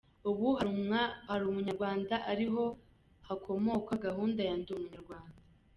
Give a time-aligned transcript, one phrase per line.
[0.29, 0.47] Ubu
[1.27, 2.63] hari Umunyarwanda ariho
[3.27, 5.39] hakomoka gahunda ya Ndi Umunyarwanda.